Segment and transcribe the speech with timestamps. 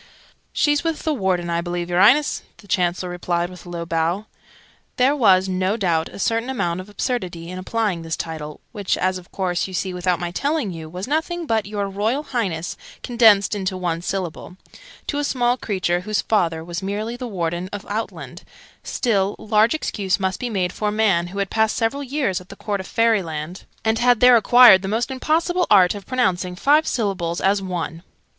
[0.51, 4.25] "She's with the Warden, I believe, y'reince!" the Chancellor replied with a low bow.
[4.95, 9.19] There was, no doubt, a certain amount of absurdity in applying this title (which, as
[9.19, 13.53] of course you see without my telling you, was nothing but 'your Royal Highness' condensed
[13.53, 14.57] into one syllable)
[15.05, 18.41] to a small creature whose father was merely the Warden of Outland:
[18.81, 22.49] still, large excuse must be made for a man who had passed several years at
[22.49, 26.87] the Court of Fairyland, and had there acquired the almost impossible art of pronouncing five
[26.87, 28.01] syllables as one.